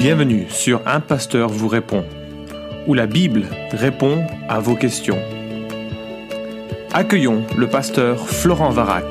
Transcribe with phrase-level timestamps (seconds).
[0.00, 2.06] Bienvenue sur Un Pasteur vous répond,
[2.86, 5.22] où la Bible répond à vos questions.
[6.90, 9.04] Accueillons le pasteur Florent Varac.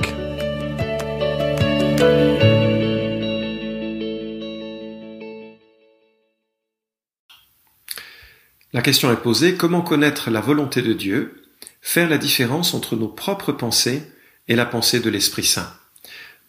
[8.73, 11.43] La question est posée, comment connaître la volonté de Dieu,
[11.81, 14.01] faire la différence entre nos propres pensées
[14.47, 15.71] et la pensée de l'Esprit Saint?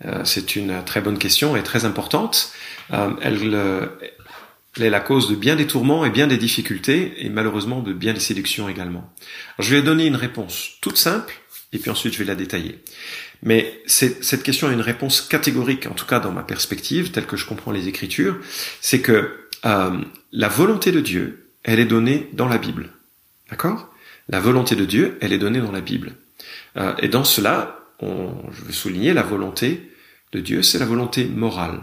[0.06, 2.52] Euh, C'est une très bonne question et très importante.
[2.92, 3.86] Euh, elle, euh,
[4.76, 7.92] elle est la cause de bien des tourments et bien des difficultés, et malheureusement de
[7.92, 9.12] bien des séductions également.
[9.58, 11.34] Je vais donner une réponse toute simple,
[11.72, 12.78] et puis ensuite je vais la détailler.
[13.42, 17.36] Mais cette question a une réponse catégorique, en tout cas dans ma perspective, telle que
[17.36, 18.38] je comprends les Écritures,
[18.80, 20.00] c'est que euh,
[20.32, 22.90] la volonté de Dieu, elle est donnée dans la Bible.
[23.50, 23.92] D'accord?
[24.28, 26.12] La volonté de Dieu, elle est donnée dans la Bible.
[26.76, 29.90] Euh, et dans cela, je veux souligner la volonté
[30.32, 31.80] de Dieu, c'est la volonté morale.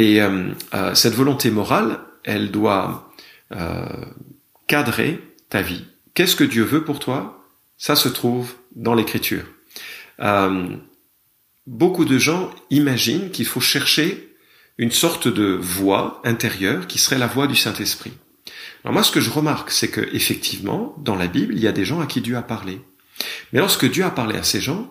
[0.00, 3.12] Et euh, euh, cette volonté morale, elle doit
[3.52, 3.84] euh,
[4.66, 5.84] cadrer ta vie.
[6.14, 7.44] Qu'est-ce que Dieu veut pour toi?
[7.76, 9.44] Ça se trouve dans l'Écriture.
[11.66, 14.34] beaucoup de gens imaginent qu'il faut chercher
[14.78, 18.12] une sorte de voix intérieure qui serait la voix du Saint-Esprit.
[18.84, 21.72] Alors moi, ce que je remarque, c'est que effectivement, dans la Bible, il y a
[21.72, 22.80] des gens à qui Dieu a parlé.
[23.52, 24.90] Mais lorsque Dieu a parlé à ces gens,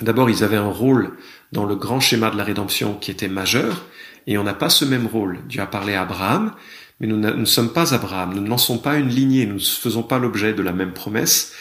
[0.00, 1.16] d'abord, ils avaient un rôle
[1.50, 3.86] dans le grand schéma de la rédemption qui était majeur,
[4.26, 5.38] et on n'a pas ce même rôle.
[5.48, 6.52] Dieu a parlé à Abraham,
[7.00, 10.02] mais nous ne sommes pas Abraham, nous ne lançons pas une lignée, nous ne faisons
[10.02, 11.52] pas l'objet de la même promesse,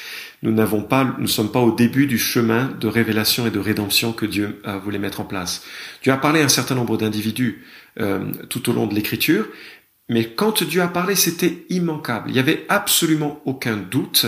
[0.41, 3.59] nous n'avons pas, nous ne sommes pas au début du chemin de révélation et de
[3.59, 5.63] rédemption que Dieu a voulu mettre en place.
[6.01, 7.65] Dieu a parlé à un certain nombre d'individus
[7.99, 9.47] euh, tout au long de l'Écriture,
[10.09, 12.29] mais quand Dieu a parlé, c'était immanquable.
[12.29, 14.25] Il n'y avait absolument aucun doute,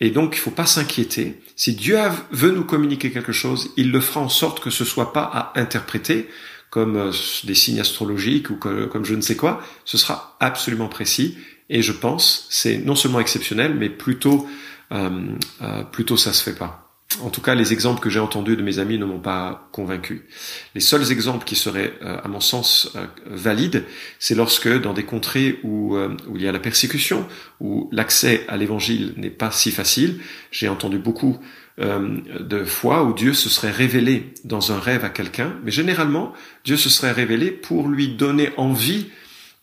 [0.00, 1.40] et donc il ne faut pas s'inquiéter.
[1.56, 1.98] Si Dieu
[2.30, 5.58] veut nous communiquer quelque chose, il le fera en sorte que ce soit pas à
[5.58, 6.28] interpréter,
[6.74, 7.12] comme euh,
[7.44, 11.38] des signes astrologiques ou comme je ne sais quoi, ce sera absolument précis.
[11.70, 14.48] Et je pense, c'est non seulement exceptionnel, mais plutôt,
[14.90, 15.28] euh,
[15.62, 16.83] euh, plutôt ça se fait pas.
[17.22, 20.26] En tout cas, les exemples que j'ai entendus de mes amis ne m'ont pas convaincu.
[20.74, 22.92] Les seuls exemples qui seraient, euh, à mon sens,
[23.26, 23.84] valides,
[24.18, 27.26] c'est lorsque dans des contrées où, où il y a la persécution,
[27.60, 30.20] où l'accès à l'évangile n'est pas si facile,
[30.50, 31.38] j'ai entendu beaucoup
[31.80, 36.32] euh, de fois où Dieu se serait révélé dans un rêve à quelqu'un, mais généralement,
[36.64, 39.06] Dieu se serait révélé pour lui donner envie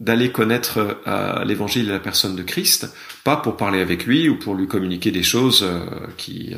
[0.01, 2.91] d'aller connaître euh, l'évangile et la personne de Christ,
[3.23, 5.85] pas pour parler avec lui ou pour lui communiquer des choses euh,
[6.17, 6.56] qui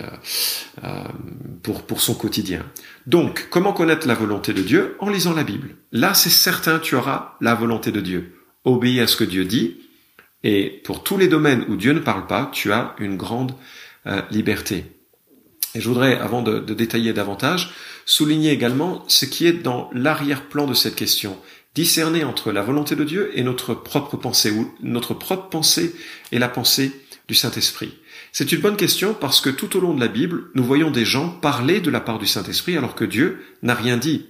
[1.61, 2.65] pour pour son quotidien.
[3.05, 4.95] Donc, comment connaître la volonté de Dieu?
[4.99, 5.75] En lisant la Bible.
[5.91, 8.33] Là, c'est certain, tu auras la volonté de Dieu.
[8.63, 9.75] Obéis à ce que Dieu dit,
[10.43, 13.53] et pour tous les domaines où Dieu ne parle pas, tu as une grande
[14.31, 14.85] liberté.
[15.75, 17.73] Et je voudrais, avant de, détailler davantage,
[18.05, 21.37] souligner également ce qui est dans l'arrière-plan de cette question,
[21.75, 25.95] discerner entre la volonté de Dieu et notre propre pensée, ou notre propre pensée
[26.31, 26.91] et la pensée
[27.27, 27.93] du Saint-Esprit.
[28.31, 31.05] C'est une bonne question parce que tout au long de la Bible, nous voyons des
[31.05, 34.27] gens parler de la part du Saint-Esprit alors que Dieu n'a rien dit.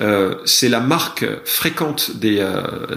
[0.00, 2.96] Euh, c'est la marque fréquente des, euh,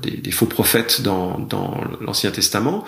[0.00, 2.84] des, des, faux prophètes dans, dans l'Ancien Testament,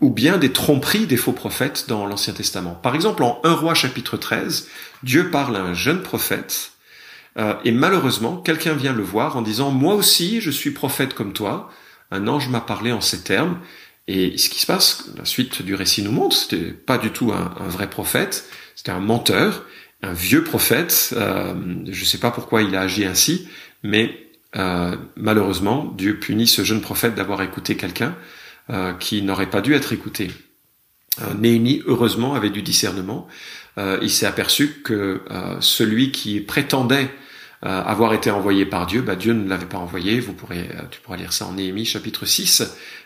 [0.00, 2.78] ou bien des tromperies des faux prophètes dans l'Ancien Testament.
[2.82, 4.68] Par exemple, en 1 roi chapitre 13,
[5.02, 6.72] Dieu parle à un jeune prophète,
[7.64, 11.70] et malheureusement, quelqu'un vient le voir en disant, moi aussi, je suis prophète comme toi,
[12.10, 13.58] un ange m'a parlé en ces termes,
[14.06, 17.32] et ce qui se passe, la suite du récit nous montre, c'était pas du tout
[17.32, 19.64] un, vrai prophète, c'était un menteur,
[20.02, 21.14] un vieux prophète.
[21.16, 21.54] Euh,
[21.86, 23.48] je ne sais pas pourquoi il a agi ainsi,
[23.82, 28.14] mais euh, malheureusement, Dieu punit ce jeune prophète d'avoir écouté quelqu'un
[28.68, 30.30] euh, qui n'aurait pas dû être écouté.
[31.38, 33.28] Néhémie, heureusement, avait du discernement.
[33.78, 35.20] il s'est aperçu que
[35.60, 37.08] celui qui prétendait
[37.64, 40.20] avoir été envoyé par Dieu, bah, Dieu ne l'avait pas envoyé.
[40.20, 42.62] Vous pourrez, tu pourras lire ça en Néhémie chapitre 6,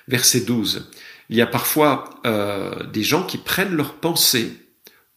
[0.09, 0.91] verset 12.
[1.31, 2.11] Il y a parfois
[2.93, 4.53] des gens qui prennent leur pensée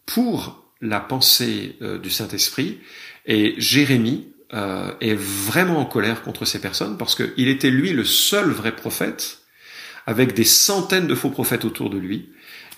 [0.06, 2.80] pour la pensée euh, du Saint-Esprit.
[3.26, 8.04] Et Jérémie euh, est vraiment en colère contre ces personnes parce qu'il était lui le
[8.04, 9.40] seul vrai prophète,
[10.08, 12.30] avec des centaines de faux prophètes autour de lui.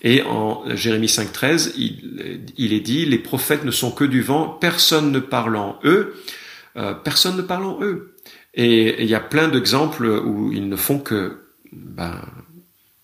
[0.02, 4.48] Et en Jérémie 5.13, il, il est dit, les prophètes ne sont que du vent,
[4.48, 6.14] personne ne parle en eux,
[6.76, 8.16] euh, personne ne parle en eux.
[8.54, 12.20] Et il y a plein d'exemples où ils ne font que, ben,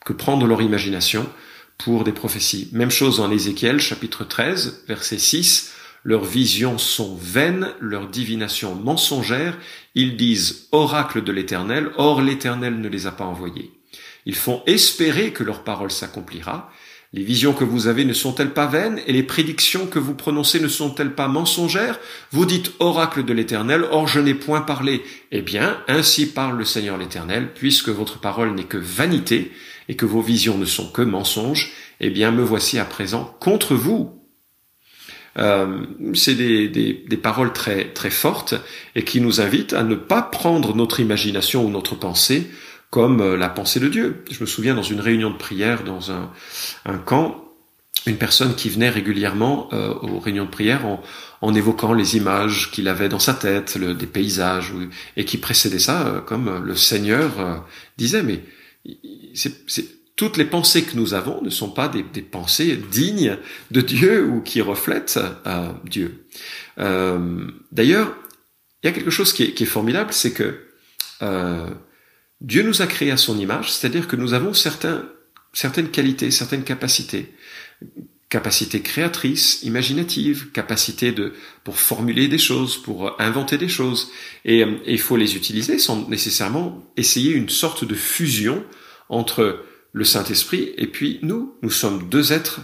[0.04, 1.26] que prendre leur imagination
[1.78, 2.68] pour des prophéties.
[2.72, 5.72] Même chose en Ézéchiel chapitre 13 verset 6.
[6.02, 9.58] Leurs visions sont vaines, leurs divinations mensongères.
[9.94, 13.70] Ils disent oracle de l'Éternel, or l'Éternel ne les a pas envoyés.
[14.24, 16.70] Ils font espérer que leur parole s'accomplira,
[17.12, 20.60] Les visions que vous avez ne sont-elles pas vaines et les prédictions que vous prononcez
[20.60, 21.98] ne sont-elles pas mensongères?
[22.30, 25.02] Vous dites oracle de l'Éternel, or je n'ai point parlé.
[25.32, 29.50] Eh bien, ainsi parle le Seigneur l'Éternel, puisque votre parole n'est que vanité
[29.88, 33.74] et que vos visions ne sont que mensonges, eh bien me voici à présent contre
[33.74, 34.16] vous.
[35.38, 35.84] Euh,
[36.14, 38.54] c'est des, des, paroles très très fortes
[38.96, 42.50] et qui nous invitent à ne pas prendre notre imagination ou notre pensée
[42.90, 44.24] comme euh, la pensée de Dieu.
[44.30, 46.30] Je me souviens dans une réunion de prière dans un,
[46.84, 47.44] un camp,
[48.06, 51.02] une personne qui venait régulièrement euh, aux réunions de prière en,
[51.40, 54.72] en évoquant les images qu'il avait dans sa tête, le, des paysages,
[55.16, 57.64] et qui précédait ça, euh, comme le Seigneur
[57.96, 58.42] disait, mais
[59.34, 59.54] c'est,
[60.16, 63.38] toutes les pensées que nous avons ne sont pas des, des pensées dignes
[63.70, 65.18] de Dieu ou qui reflètent
[65.84, 66.26] Dieu.
[66.76, 68.14] D'ailleurs,
[68.82, 70.60] il y a quelque chose qui est, qui est formidable, c'est que
[72.40, 77.34] Dieu nous a créés à son image, c'est-à-dire que nous avons certaines qualités, certaines capacités,
[78.30, 81.34] capacité créatrice, imaginative, capacité de
[81.64, 84.10] pour formuler des choses, pour inventer des choses,
[84.44, 88.64] et, et il faut les utiliser sans nécessairement essayer une sorte de fusion
[89.08, 91.56] entre le Saint-Esprit et puis nous.
[91.62, 92.60] Nous sommes deux êtres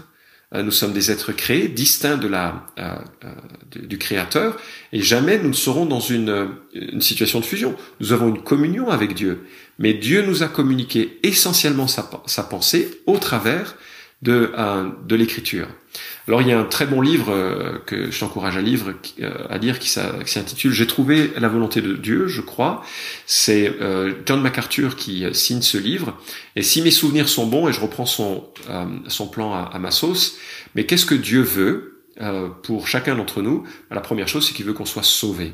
[0.55, 2.95] euh, nous sommes des êtres créés, distincts de la, euh,
[3.25, 4.57] euh, du Créateur,
[4.93, 6.49] et jamais nous ne serons dans une,
[7.01, 7.75] situation de fusion.
[8.01, 9.47] Nous avons une communion avec Dieu,
[9.79, 13.77] mais Dieu nous a communiqué essentiellement sa, pensée au travers
[14.23, 14.51] de,
[15.11, 15.69] l'écriture.
[16.29, 19.59] Alors il y a un très bon livre euh, que je t'encourage à, euh, à
[19.59, 22.83] lire qui, s'intitule J'ai trouvé la volonté de Dieu, je crois.
[23.27, 26.19] C'est euh, John MacArthur qui signe ce livre.
[26.57, 28.49] Et si mes souvenirs sont bons, et je reprends son,
[29.09, 30.37] son plan à, à, ma sauce,
[30.75, 32.03] mais qu'est-ce que Dieu veut
[32.63, 33.65] pour chacun d'entre nous?
[33.91, 35.53] La première chose, c'est qu'il veut qu'on soit sauvé.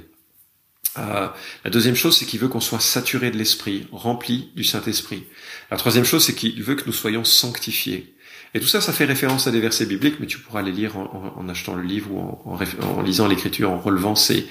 [0.99, 1.29] Euh,
[1.64, 5.25] la deuxième chose, c'est qu'il veut qu'on soit saturé de l'esprit, rempli du Saint-Esprit.
[5.70, 8.14] La troisième chose, c'est qu'il veut que nous soyons sanctifiés.
[8.55, 10.99] Et tout ça, ça fait référence à des versets bibliques, mais tu pourras les lire
[10.99, 14.46] en, achetant le livre ou en, lisant l'écriture, en relevant ces,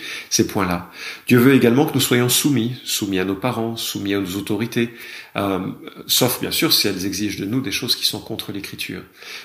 [0.48, 0.89] points-là.
[1.28, 4.95] Dieu veut également que nous soyons soumis, soumis à nos parents, soumis à nos autorités,
[5.36, 5.60] euh,
[6.07, 9.04] sauf bien sûr si elles exigent de nous des choses qui sont contre l'écriture.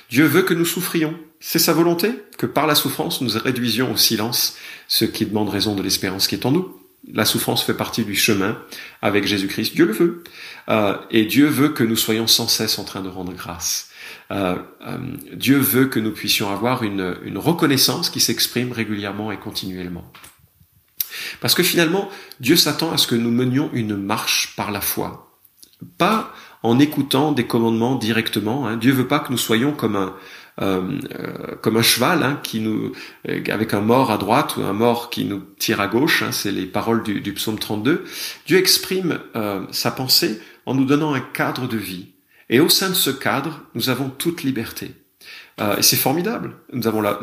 [0.08, 1.14] Dieu veut que nous souffrions.
[1.48, 4.56] C'est sa volonté que par la souffrance, nous réduisions au silence
[4.88, 6.76] ce qui demande raison de l'espérance qui est en nous.
[7.12, 8.58] La souffrance fait partie du chemin
[9.00, 9.76] avec Jésus-Christ.
[9.76, 10.24] Dieu le veut.
[10.68, 13.90] Euh, et Dieu veut que nous soyons sans cesse en train de rendre grâce.
[14.32, 14.56] Euh,
[14.88, 14.98] euh,
[15.34, 20.10] Dieu veut que nous puissions avoir une, reconnaissance qui s'exprime régulièrement et continuellement.
[21.40, 22.10] Parce que finalement,
[22.40, 25.38] Dieu s'attend à ce que nous menions une marche par la foi.
[25.96, 26.34] Pas
[26.64, 28.66] en écoutant des commandements directement.
[28.66, 28.76] Hein.
[28.78, 30.16] Dieu veut pas que nous soyons comme un,
[30.58, 32.92] comme un cheval hein, qui nous,
[33.26, 36.22] avec un mort à droite ou un mort qui nous tire à gauche.
[36.22, 38.04] Hein, c'est les paroles du, du, psaume 32.
[38.46, 39.18] Dieu exprime
[39.70, 42.08] sa pensée en nous donnant un cadre de vie.
[42.48, 44.92] Et au sein de ce cadre, nous avons toute liberté.
[45.60, 46.52] Euh, et c'est formidable.
[46.72, 47.18] Nous avons la,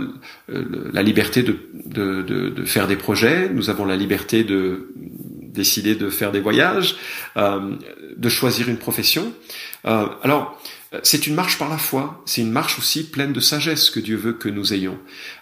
[0.50, 4.91] euh, la liberté de, de, de, de, faire des projets, nous avons la liberté de
[4.95, 6.95] décider de faire des voyages,
[7.38, 7.75] euh,
[8.18, 9.31] de choisir une profession.
[9.85, 10.59] Euh, alors,
[11.01, 14.16] c'est une marche par la foi, c'est une marche aussi pleine de sagesse que Dieu
[14.16, 15.00] veut que nous ayons.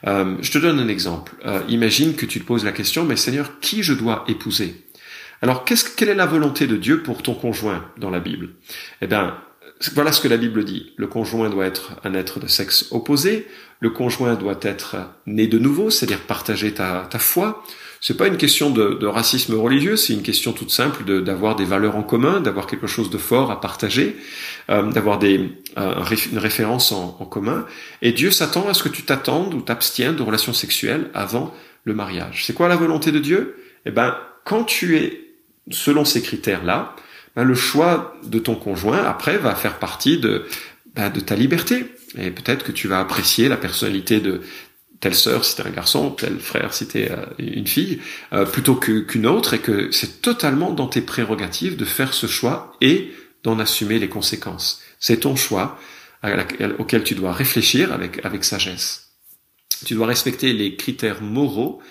[0.07, 1.33] Euh, je te donne un exemple.
[1.67, 4.75] imagine que tu te poses la question, mais Seigneur, qui je dois épouser?
[5.41, 8.49] Alors, qu'est-ce, quelle est la volonté de Dieu pour ton conjoint dans la Bible?
[9.01, 9.35] Eh bien,
[9.95, 10.93] voilà ce que la Bible dit.
[10.97, 13.47] Le conjoint doit être un être de sexe opposé.
[13.79, 17.63] Le conjoint doit être né de nouveau, c'est-à-dire partager ta, ta foi.
[18.03, 21.95] C'est pas une question de, racisme religieux, c'est une question toute simple d'avoir des valeurs
[21.95, 24.15] en commun, d'avoir quelque chose de fort à partager,
[24.71, 27.63] euh, d'avoir des euh, une référence en, commun.
[28.01, 31.53] Et Dieu s'attend à ce que tu t'attendes ou t'abstiennes de relations sexuelles avant
[31.83, 32.43] le mariage.
[32.47, 33.55] C'est quoi la volonté de Dieu?
[33.85, 35.21] Eh ben, quand tu es
[35.69, 36.95] selon ces critères-là,
[37.35, 40.45] ben, le choix de ton conjoint après va faire partie de,
[40.95, 41.85] ben, de ta liberté.
[42.17, 44.41] Et peut-être que tu vas apprécier la personnalité de
[45.01, 47.99] telle sœur si t'es un garçon, tel frère si t'es euh, une fille,
[48.31, 52.73] euh, plutôt qu'une autre, et que c'est totalement dans tes prérogatives de faire ce choix
[52.79, 53.11] et
[53.43, 54.81] d'en assumer les conséquences.
[54.99, 55.77] C'est ton choix
[56.77, 59.15] auquel tu dois réfléchir avec, avec sagesse.
[59.85, 61.81] Tu dois respecter les critères moraux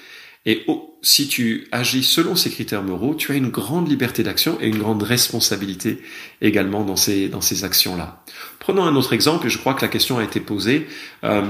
[0.47, 0.65] et
[1.03, 4.79] si tu agis selon ces critères moraux, tu as une grande liberté d'action et une
[4.79, 6.01] grande responsabilité
[6.41, 8.23] également dans ces, dans ces actions-là.
[8.59, 10.87] Prenons un autre exemple, et je crois que la question a été posée.
[11.25, 11.43] Euh,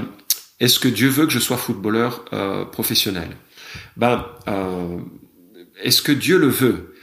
[0.61, 3.35] est-ce que Dieu veut que je sois footballeur euh, professionnel?
[3.97, 4.97] Ben, euh,
[5.83, 6.95] est-ce que Dieu le veut?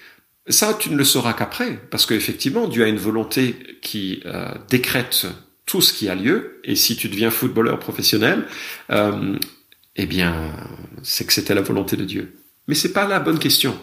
[0.49, 4.23] Ça, tu ne le sauras qu'après, parce qu'effectivement, Dieu a une volonté qui
[4.71, 5.27] décrète
[5.67, 8.47] tout ce qui a lieu, et si tu deviens footballeur professionnel,
[8.88, 10.57] eh bien,
[11.03, 12.35] c'est que c'était la volonté de Dieu.
[12.67, 13.77] Mais c'est pas la bonne question.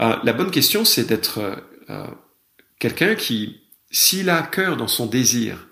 [0.00, 1.40] Euh, la bonne question, c'est d'être
[1.88, 2.06] euh,
[2.78, 5.65] quelqu'un qui, s'il a à cœur dans son désir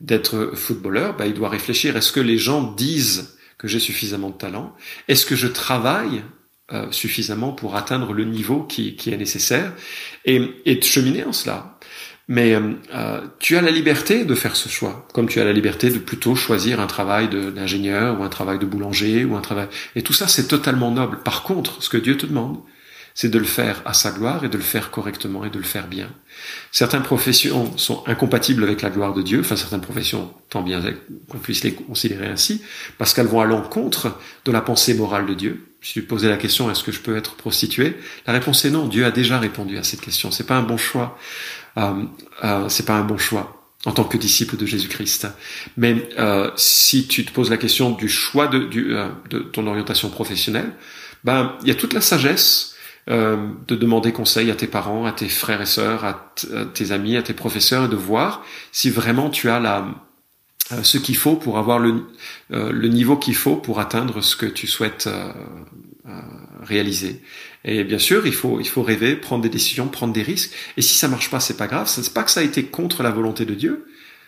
[0.00, 4.36] d'être footballeur, bah, il doit réfléchir, est-ce que les gens disent que j'ai suffisamment de
[4.36, 4.74] talent?
[5.08, 6.22] Est-ce que je travaille
[6.72, 9.72] euh, suffisamment pour atteindre le niveau qui, qui est nécessaire?
[10.24, 11.78] Et, et de cheminer en cela
[12.28, 15.52] mais euh, euh, tu as la liberté de faire ce choix, comme tu as la
[15.52, 19.68] liberté de plutôt choisir un travail d'ingénieur ou un travail de boulanger ou un travail.
[19.96, 21.22] Et tout ça, c'est totalement noble.
[21.22, 22.58] Par contre, ce que Dieu te demande,
[23.18, 25.64] c'est de le faire à sa gloire et de le faire correctement et de le
[25.64, 26.08] faire bien.
[26.70, 30.80] Certaines professions sont incompatibles avec la gloire de Dieu, enfin certaines professions, tant bien
[31.28, 32.62] qu'on puisse les considérer ainsi,
[32.96, 35.66] parce qu'elles vont à l'encontre de la pensée morale de Dieu.
[35.82, 38.86] Si tu posais la question est-ce que je peux être prostituée, la réponse est non.
[38.86, 40.30] Dieu a déjà répondu à cette question.
[40.30, 41.18] C'est pas un bon choix.
[41.76, 42.04] Euh,
[42.44, 45.26] euh, c'est pas un bon choix en tant que disciple de Jésus-Christ.
[45.76, 49.66] Mais euh, si tu te poses la question du choix de, du, euh, de ton
[49.66, 50.70] orientation professionnelle,
[51.24, 52.76] ben il y a toute la sagesse
[53.10, 53.36] euh,
[53.66, 56.32] de demander conseil à tes parents, à tes frères et sœurs, à,
[56.74, 59.86] tes amis, à tes professeurs, et de voir si vraiment tu as la,
[60.72, 62.04] euh, ce qu'il faut pour avoir le,
[62.52, 65.08] euh, le niveau qu'il faut pour atteindre ce que tu souhaites
[66.62, 67.22] réaliser.
[67.64, 70.52] Et bien sûr, il faut, il faut rêver, prendre des décisions, prendre des risques.
[70.76, 71.88] Et si ça marche pas, c'est pas grave.
[71.88, 73.86] C'est pas que ça a été contre la volonté de Dieu.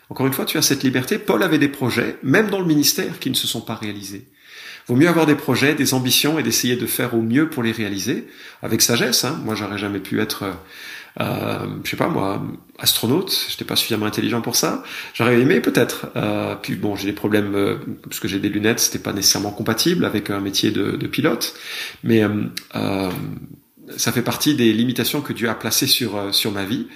[0.09, 1.19] Encore une fois, tu as cette liberté.
[1.19, 4.27] Paul avait des projets, même dans le ministère, qui ne se sont pas réalisés.
[4.91, 7.71] Vaut mieux avoir des projets, des ambitions et d'essayer de faire au mieux pour les
[7.71, 8.27] réaliser
[8.61, 9.25] avec sagesse.
[9.25, 9.41] Hein.
[9.45, 10.47] Moi, j'aurais jamais pu être,
[11.21, 12.43] euh, je sais pas moi,
[12.77, 13.47] astronaute.
[13.49, 14.83] J'étais pas suffisamment intelligent pour ça.
[15.15, 16.09] J'aurais aimé peut-être.
[16.17, 18.81] Euh, puis bon, j'ai des problèmes euh, parce que j'ai des lunettes.
[18.81, 21.55] C'était pas nécessairement compatible avec un métier de, de pilote.
[22.03, 23.11] Mais euh, euh
[23.97, 26.89] ça fait partie des limitations que Dieu a placées sur euh, sur ma vie.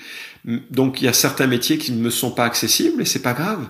[0.44, 3.34] Donc il y a certains métiers qui ne me sont pas accessibles et c'est pas
[3.34, 3.68] grave.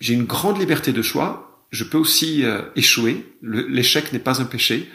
[0.00, 3.26] J'ai une grande liberté de choix je peux aussi euh, échouer.
[3.42, 4.88] L'échec n'est pas un péché.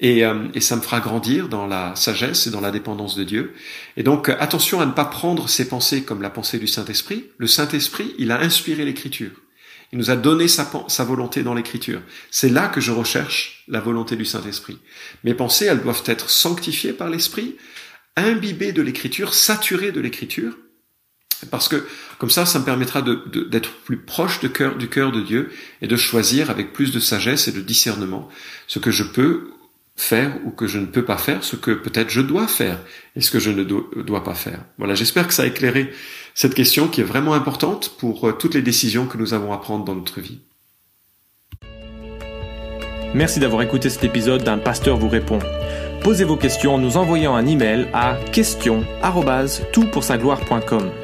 [0.00, 3.22] Et, euh, et, ça me fera grandir dans la sagesse et dans la dépendance de
[3.22, 3.54] Dieu.
[3.96, 7.26] Et donc euh, attention à ne pas prendre ces pensées comme la pensée du Saint-Esprit.
[7.38, 9.30] Le Saint-Esprit, il a inspiré l'Écriture.
[9.92, 12.02] Il nous a donné sa, sa volonté dans l'Écriture.
[12.32, 14.78] C'est là que je recherche la volonté du Saint-Esprit.
[15.22, 17.54] Mes pensées, elles doivent être sanctifiées par l'Esprit,
[18.16, 20.56] imbibées de l'Écriture, saturées de l'Écriture,
[21.50, 21.86] parce que
[22.18, 25.50] comme ça, ça me permettra d'être plus proche du cœur de Dieu
[25.82, 28.28] et de choisir avec plus de sagesse et de discernement
[28.66, 29.50] ce que je peux
[29.96, 32.78] faire ou que je ne peux pas faire, ce que peut-être je dois faire
[33.14, 33.62] et ce que je ne
[34.02, 34.60] dois pas faire.
[34.78, 35.92] Voilà, j'espère que ça a éclairé
[36.34, 39.58] cette question qui est vraiment importante pour euh, toutes les décisions que nous avons à
[39.58, 40.40] prendre dans notre vie.
[43.14, 45.38] Merci d'avoir écouté cet épisode d'un pasteur vous répond.
[46.02, 51.03] Posez vos questions en nous envoyant un email à question@toutpoursagloire.com.